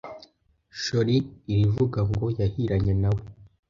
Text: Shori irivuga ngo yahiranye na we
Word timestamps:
Shori 0.81 1.17
irivuga 1.51 1.99
ngo 2.09 2.25
yahiranye 2.39 2.93
na 3.01 3.09
we 3.15 3.21